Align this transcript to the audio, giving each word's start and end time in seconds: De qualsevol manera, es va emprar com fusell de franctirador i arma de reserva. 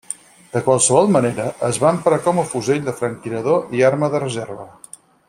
De 0.53 0.61
qualsevol 0.67 1.11
manera, 1.15 1.45
es 1.69 1.79
va 1.85 1.91
emprar 1.97 2.19
com 2.29 2.41
fusell 2.55 2.83
de 2.91 2.97
franctirador 3.03 3.81
i 3.81 3.87
arma 3.91 4.13
de 4.15 4.23
reserva. 4.29 4.71